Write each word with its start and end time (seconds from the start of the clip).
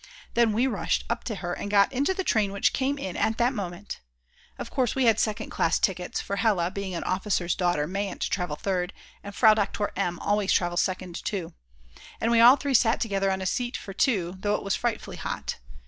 Then 0.33 0.51
we 0.51 0.65
rushed 0.65 1.03
up 1.11 1.23
to 1.25 1.35
her 1.35 1.53
and 1.53 1.69
got 1.69 1.93
into 1.93 2.15
the 2.15 2.23
train 2.23 2.51
which 2.51 2.73
came 2.73 2.97
in 2.97 3.15
at 3.15 3.37
that 3.37 3.53
moment. 3.53 3.99
Of 4.57 4.71
course 4.71 4.95
we 4.95 5.05
had 5.05 5.19
second 5.19 5.51
class 5.51 5.77
tickets, 5.77 6.19
for 6.19 6.37
Hella, 6.37 6.71
being 6.71 6.95
an 6.95 7.03
officer's 7.03 7.53
daughter, 7.53 7.85
mayn't 7.85 8.21
travel 8.23 8.55
third, 8.55 8.93
and 9.23 9.35
Frau 9.35 9.53
Doktor 9.53 9.91
M. 9.95 10.17
always 10.17 10.51
travels 10.51 10.81
second 10.81 11.23
too. 11.23 11.53
And 12.19 12.31
we 12.31 12.39
all 12.39 12.55
three 12.55 12.73
sat 12.73 12.99
together 12.99 13.29
on 13.29 13.43
a 13.43 13.45
seat 13.45 13.77
for 13.77 13.93
two, 13.93 14.37
though 14.39 14.55
it 14.55 14.63
was 14.63 14.75
frightfully 14.75 15.17
hot. 15.17 15.59